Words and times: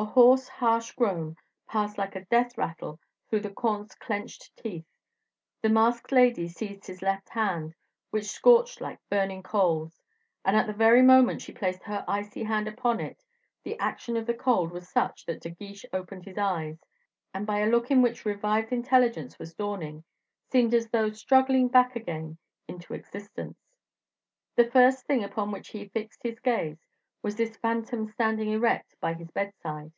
A 0.00 0.04
hoarse 0.04 0.46
harsh 0.48 0.92
groan 0.92 1.36
passed 1.66 1.98
like 1.98 2.14
a 2.14 2.24
death 2.26 2.56
rattle 2.56 3.00
through 3.28 3.40
the 3.40 3.50
comte's 3.50 3.96
clenched 3.96 4.56
teeth. 4.56 4.84
The 5.60 5.68
masked 5.70 6.12
lady 6.12 6.46
seized 6.46 6.86
his 6.86 7.02
left 7.02 7.30
hand, 7.30 7.74
which 8.12 8.26
scorched 8.26 8.80
like 8.80 9.00
burning 9.10 9.42
coals. 9.42 10.00
But 10.44 10.54
at 10.54 10.68
the 10.68 10.72
very 10.72 11.02
moment 11.02 11.42
she 11.42 11.50
placed 11.50 11.82
her 11.82 12.04
icy 12.06 12.44
hand 12.44 12.68
upon 12.68 13.00
it, 13.00 13.24
the 13.64 13.76
action 13.80 14.16
of 14.16 14.26
the 14.26 14.34
cold 14.34 14.70
was 14.70 14.88
such 14.88 15.26
that 15.26 15.40
De 15.40 15.50
Guiche 15.50 15.84
opened 15.92 16.26
his 16.26 16.38
eyes, 16.38 16.78
and 17.34 17.44
by 17.44 17.58
a 17.58 17.66
look 17.68 17.90
in 17.90 18.00
which 18.00 18.24
revived 18.24 18.70
intelligence 18.72 19.36
was 19.40 19.52
dawning, 19.52 20.04
seemed 20.48 20.74
as 20.74 20.88
though 20.90 21.10
struggling 21.10 21.66
back 21.66 21.96
again 21.96 22.38
into 22.68 22.94
existence. 22.94 23.58
The 24.54 24.70
first 24.70 25.06
thing 25.06 25.24
upon 25.24 25.50
which 25.50 25.70
he 25.70 25.88
fixed 25.88 26.22
his 26.22 26.38
gaze 26.38 26.78
was 27.20 27.34
this 27.34 27.56
phantom 27.56 28.06
standing 28.06 28.48
erect 28.52 28.94
by 29.00 29.12
his 29.12 29.28
bedside. 29.32 29.90